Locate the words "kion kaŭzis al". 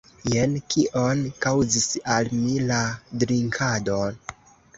0.75-2.33